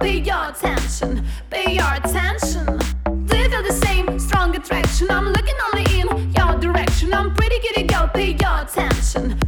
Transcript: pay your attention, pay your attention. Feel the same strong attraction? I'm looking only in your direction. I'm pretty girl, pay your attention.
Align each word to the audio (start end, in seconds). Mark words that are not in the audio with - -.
pay 0.00 0.18
your 0.18 0.48
attention, 0.48 1.24
pay 1.50 1.74
your 1.74 1.94
attention. 1.94 2.78
Feel 3.28 3.62
the 3.62 3.72
same 3.72 4.18
strong 4.18 4.54
attraction? 4.56 5.10
I'm 5.10 5.26
looking 5.26 5.56
only 5.72 6.00
in 6.00 6.32
your 6.34 6.58
direction. 6.58 7.12
I'm 7.14 7.34
pretty 7.34 7.58
girl, 7.86 8.08
pay 8.08 8.32
your 8.32 8.62
attention. 8.62 9.47